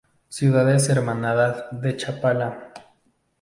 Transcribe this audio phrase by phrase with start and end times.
[0.29, 2.73] Ciudades hermanadas de chapala